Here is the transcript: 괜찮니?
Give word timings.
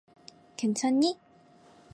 괜찮니? 0.59 1.13